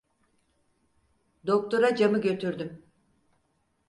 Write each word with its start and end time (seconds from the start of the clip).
Doktora 1.47 1.95
camı 1.95 2.21
götürdüm. 2.21 2.85